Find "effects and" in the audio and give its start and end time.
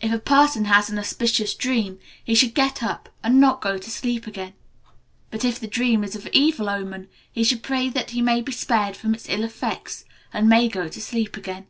9.42-10.48